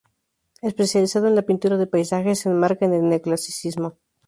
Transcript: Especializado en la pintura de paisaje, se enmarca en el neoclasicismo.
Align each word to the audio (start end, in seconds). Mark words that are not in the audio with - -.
Especializado 0.63 1.27
en 1.27 1.35
la 1.35 1.43
pintura 1.43 1.77
de 1.77 1.85
paisaje, 1.85 2.33
se 2.33 2.49
enmarca 2.49 2.85
en 2.85 2.93
el 2.93 3.07
neoclasicismo. 3.07 3.99